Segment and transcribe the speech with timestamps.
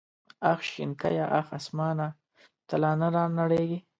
[0.51, 2.07] اخ شنکيه اخ اسمانه
[2.67, 3.79] ته لا نه رانړېږې.